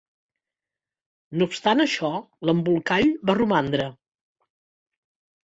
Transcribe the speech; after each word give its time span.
No 1.41 1.47
obstant 1.49 1.83
això, 1.83 2.09
l'embolcall 2.51 3.13
va 3.31 3.37
romandre. 3.41 3.87